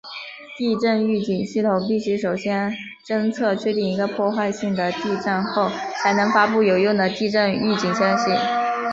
[0.57, 5.69] 地震预警系统必须首先侦测确定一个破坏性的地震后
[6.01, 8.31] 才能发布有用的地震预警信息。